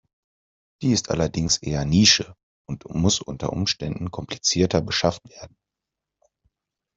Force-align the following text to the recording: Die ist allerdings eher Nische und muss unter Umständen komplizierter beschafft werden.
Die 0.81 0.93
ist 0.93 1.11
allerdings 1.11 1.57
eher 1.57 1.85
Nische 1.85 2.33
und 2.67 2.89
muss 2.91 3.21
unter 3.21 3.53
Umständen 3.53 4.09
komplizierter 4.09 4.81
beschafft 4.81 5.29
werden. 5.29 5.55